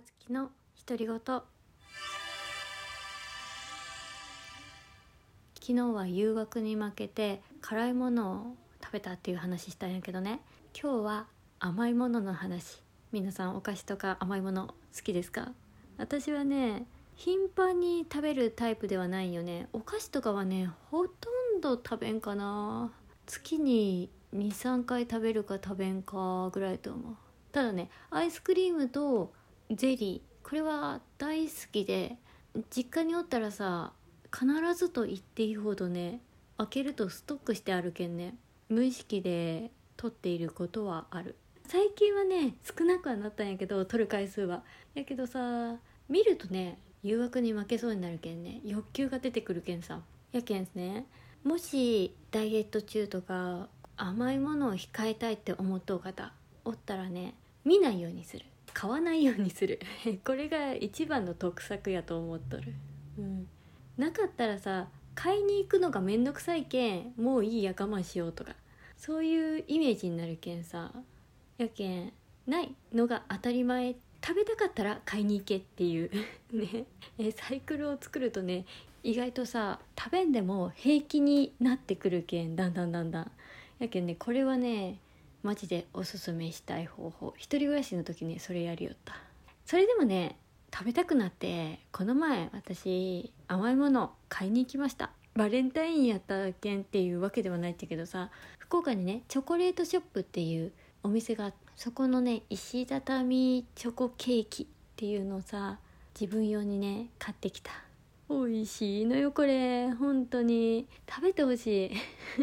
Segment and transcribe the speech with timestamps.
[0.00, 0.50] つきの
[0.86, 1.16] 独り言。
[1.16, 1.42] 昨
[5.60, 10.40] 日は誘惑に負けて辛いものを食べたっていう話したんやけどね。
[10.80, 11.26] 今日は
[11.58, 12.82] 甘いものの話。
[13.12, 15.52] 皆さんお菓子とか甘いもの好きですか？
[15.98, 16.86] 私はね
[17.16, 19.68] 頻繁に食べるタイプではないよね。
[19.72, 22.90] お菓子とかはねほとんど食べんかな。
[23.26, 27.16] 月に23回食べるか食べんかぐらいと思う。
[27.52, 29.32] ただねアイスクリームと
[29.70, 30.48] ゼリー。
[30.48, 32.16] これは大好きで
[32.70, 33.92] 実家におったらさ
[34.32, 36.20] 必ずと言っていいほどね
[36.58, 38.34] 開けるとストックしてあるけんね
[38.68, 41.36] 無意識で取っていることはある。
[41.68, 44.64] 最近はね少なくはなったんやけど取る回数は。
[44.94, 45.76] やけどさ
[46.08, 50.00] 見るとね誘惑に負けそうになるけんね欲求が出てくるけんさ。
[50.32, 51.06] やけんすね
[51.44, 56.32] もしダイエット中とか甘いものを控えたいって思っとう方
[56.64, 57.34] おったらね
[57.64, 58.44] 見ないようにする。
[58.72, 59.80] 買わないようにする。
[60.24, 62.74] これが一番の得策やと思っとる、
[63.18, 63.48] うん、
[63.96, 68.54] なかったらさ買いに行くのがめんどくさいけんもういいや我慢しようとか。
[68.96, 70.92] そういうイメージになるけんさ
[71.56, 72.12] やけん
[72.46, 73.96] ないのが当たり前。
[74.22, 76.10] 食べたかったら買いに行けっていう。
[76.52, 76.84] ね。
[77.18, 78.66] えサイクルを作るとね
[79.02, 83.30] 意外とさ食べんでも平気になってくるけんだんだんだんだん。
[83.78, 84.98] やけんねこれはね
[85.42, 87.34] マジでおすすめしたい方法。
[87.36, 89.14] 一人暮らしの時にそれやりよった。
[89.64, 90.36] それでもね
[90.72, 95.10] 食べたくなってこの前私甘いもの買いに行きました。
[95.34, 104.66] バレンタインやったけんっていうわけではないんだけどさ福岡にねチョコレートショップっていうお店がそこのね石畳チョコケーキっ
[104.96, 105.78] ていうのをさ
[106.20, 107.70] 自分用にね買ってきた。
[108.30, 109.06] 美味しい。
[109.06, 109.90] のよこれ。
[109.90, 110.86] 本当に。
[111.08, 111.90] 食べてほしい。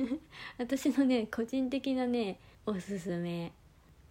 [0.59, 3.53] 私のね個人的なねおすすめ。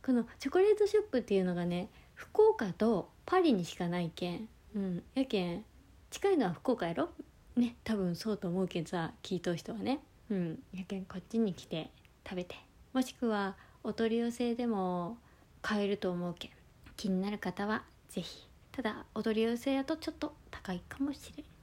[0.03, 4.49] このチョコレートショップっていうのがね福岡とパリにしかないけん。
[4.75, 5.03] うん。
[5.15, 5.65] やけん
[6.09, 7.11] 近いのは福岡やろ？
[7.57, 10.01] ね多分そうと思うけんさ聞いとう人はね。
[10.31, 10.63] うん。
[10.73, 11.91] やけんこっちに来て
[12.27, 12.57] 食べて。
[12.95, 13.55] もしくは
[13.85, 15.19] お取り寄せでも
[15.61, 16.51] 買えると思うけん。
[16.97, 21.56] 気になる方は是非ただお取り寄せやとちょっと高いかもしれん。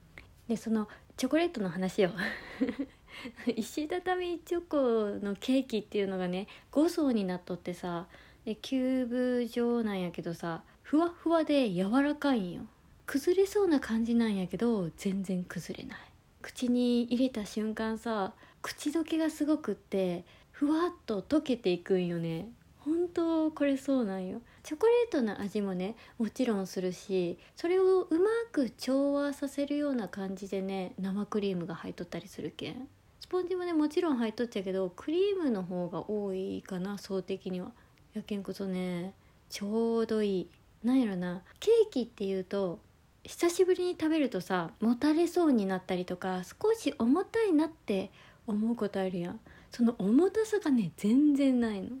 [0.48, 2.10] でそのチョコレートの話を。
[3.56, 8.08] 石畳チョコのケーキっていうのがね5層になっとってさ
[8.44, 12.62] でキューブ状なんやけどさふわふわで柔らかいんよ。
[13.06, 15.98] 崩れそうな感じなんやけど全然崩れない。
[16.42, 22.48] 口に入れた瞬間さ口どけがすごくってふわっと溶けていくんよね。
[22.84, 24.42] 本当これそうなんよ。
[24.62, 32.88] チョコレートの味もねもちろんするしそれをうまく調和させるような感じでね生クリームが入っとったりするけん。
[33.20, 37.72] スポンジもねもちろん入っとっちゃうけどクリームの方が多いかな層的には。
[38.12, 39.14] やけんこそね
[39.48, 40.50] ちょうどいい。
[40.82, 42.80] なんやろなケーキっていうと
[43.22, 48.10] 久しぶりに食べるとさもたれそうになったりとか少し重たいなって
[48.46, 49.40] 思うことあるやん。
[49.70, 51.96] その重たさがね全然ないの。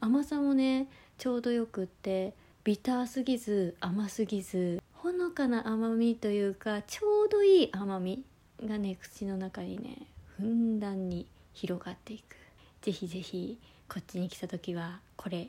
[0.00, 2.34] 甘さもねちょうどよくって
[2.64, 8.24] ビターすぎず甘すぎずほのかな甘みというかちょうどいい甘み
[8.64, 10.06] がね口の中にね
[10.36, 12.36] ふんだんに広がっていく。
[12.82, 13.58] ぜひぜひ
[13.88, 15.48] こっちに来た時はこれ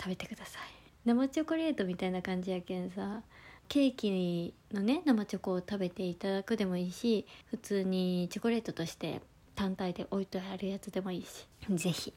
[0.00, 0.62] 食べてください。
[1.04, 3.22] 生チョコレートみたいな感じやけんさ
[3.68, 9.20] ケーキのね生チョコを食べていただくでもいいし普通にチョコレートとして
[9.54, 11.46] 単体で置いてあるやつでもいいし。
[11.70, 12.12] ぜひ。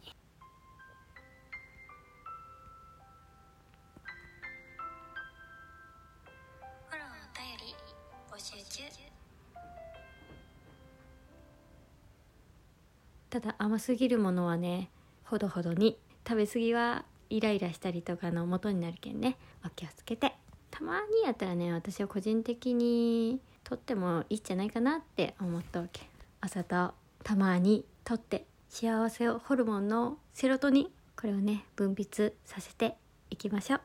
[13.29, 14.89] ただ甘すぎるものはね
[15.23, 19.37] ほどほどに食べ過ぎはイライラしたりとかの元になるけんね。
[19.65, 20.33] お気をつけて。
[20.71, 26.01] たまにやったらね私は個人的にとってもいいんじゃないかなって思ったわけ。
[26.41, 26.93] 朝と
[27.23, 30.87] たまにとって幸せをホルモンのセロトニン。
[31.19, 32.95] これをね分泌させて
[33.29, 33.81] いきましょう。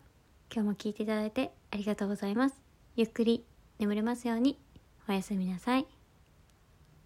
[0.52, 2.56] 今日も聞いていただいてありがとうございます。
[2.96, 3.44] ゆっくり
[3.78, 4.58] 眠れますように。
[5.12, 6.01] おやすみなさい。